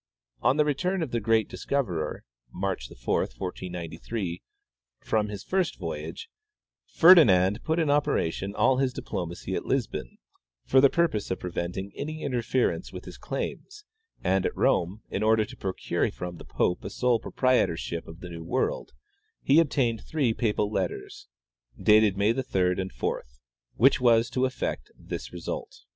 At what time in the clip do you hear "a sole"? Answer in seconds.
16.83-17.19